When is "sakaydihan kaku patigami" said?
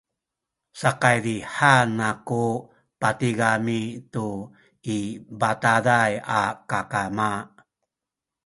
0.79-3.81